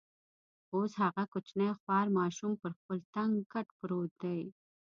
[0.73, 4.39] اوس هغه کوچنی خوار ماشوم پر خپل تنګ کټ پروت دی.